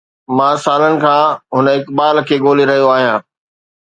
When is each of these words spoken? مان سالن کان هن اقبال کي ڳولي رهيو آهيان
مان 0.37 0.53
سالن 0.63 0.95
کان 1.03 1.21
هن 1.55 1.65
اقبال 1.75 2.15
کي 2.27 2.35
ڳولي 2.43 2.65
رهيو 2.71 2.89
آهيان 2.95 3.19